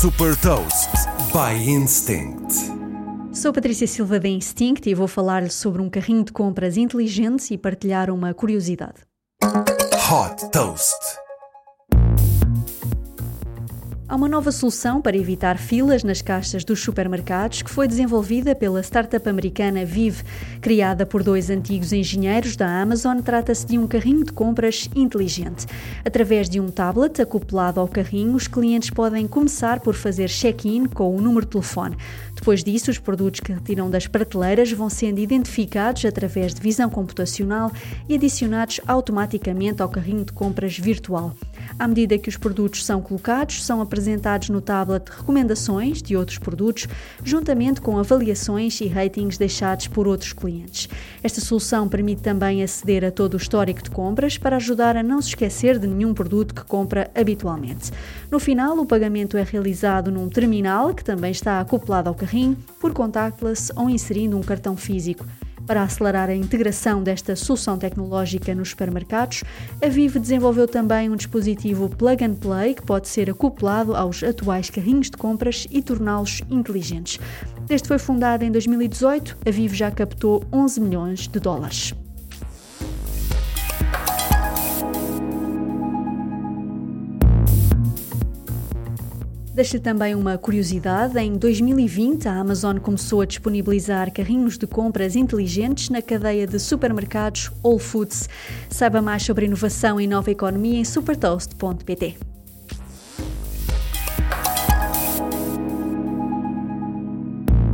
[0.00, 0.90] Super Toast
[1.32, 2.52] by Instinct.
[3.32, 7.56] Sou Patrícia Silva da Instinct e vou falar-lhe sobre um carrinho de compras inteligente e
[7.56, 9.06] partilhar uma curiosidade.
[9.42, 11.25] Hot Toast.
[14.08, 18.80] Há uma nova solução para evitar filas nas caixas dos supermercados que foi desenvolvida pela
[18.80, 20.22] startup americana Vive.
[20.60, 25.66] Criada por dois antigos engenheiros da Amazon, trata-se de um carrinho de compras inteligente.
[26.04, 31.16] Através de um tablet acoplado ao carrinho, os clientes podem começar por fazer check-in com
[31.16, 31.96] o número de telefone.
[32.32, 37.72] Depois disso, os produtos que retiram das prateleiras vão sendo identificados através de visão computacional
[38.08, 41.34] e adicionados automaticamente ao carrinho de compras virtual.
[41.78, 46.86] À medida que os produtos são colocados, são apresentados no tablet recomendações de outros produtos,
[47.22, 50.88] juntamente com avaliações e ratings deixados por outros clientes.
[51.22, 55.20] Esta solução permite também aceder a todo o histórico de compras para ajudar a não
[55.20, 57.92] se esquecer de nenhum produto que compra habitualmente.
[58.30, 62.92] No final, o pagamento é realizado num terminal que também está acoplado ao carrinho, por
[62.92, 65.26] contactless ou inserindo um cartão físico.
[65.66, 69.42] Para acelerar a integração desta solução tecnológica nos supermercados,
[69.82, 74.70] a Vive desenvolveu também um dispositivo plug and play que pode ser acoplado aos atuais
[74.70, 77.18] carrinhos de compras e torná-los inteligentes.
[77.66, 81.92] Desde foi fundada em 2018, a Vive já captou 11 milhões de dólares.
[89.56, 95.88] Deixo-lhe também uma curiosidade: em 2020, a Amazon começou a disponibilizar carrinhos de compras inteligentes
[95.88, 98.28] na cadeia de supermercados All Foods.
[98.68, 102.18] Saiba mais sobre inovação e nova economia em supertoast.pt.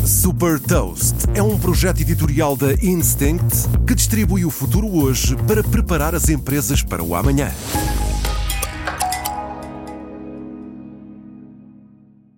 [0.05, 6.15] Super Toast é um projeto editorial da Instinct que distribui o futuro hoje para preparar
[6.15, 7.51] as empresas para o amanhã.